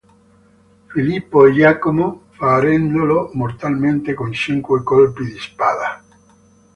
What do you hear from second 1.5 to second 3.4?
Giacomo, ferendolo